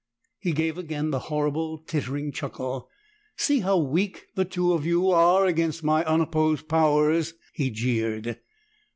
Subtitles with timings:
[0.39, 2.89] He gave again the horrible tittering chuckle.
[3.37, 8.39] "See how weak the two of you are against my unopposed powers!" he jeered.